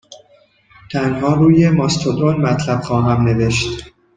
[0.91, 3.93] تنها روی ماستودون مطلب خواهم نوشت